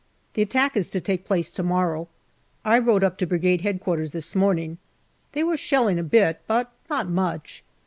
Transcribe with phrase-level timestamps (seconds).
[0.33, 2.07] The attack is to take place to morrow.
[2.65, 4.07] I rode up to Brigade H.Q.
[4.07, 4.79] this morning.
[5.33, 7.63] They were shelling a bit, but not much.